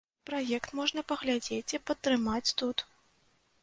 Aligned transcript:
Праект 0.29 0.69
можна 0.79 1.05
паглядзець 1.13 1.75
і 1.81 1.83
падтрымаць 1.91 2.45
тут. 2.65 2.77